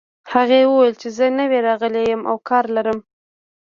هغې 0.33 0.61
وویل 0.65 0.93
چې 1.01 1.07
زه 1.17 1.25
نوی 1.39 1.59
راغلې 1.67 2.01
یم 2.11 2.21
او 2.29 2.35
کار 2.49 2.65
لرم 2.75 2.99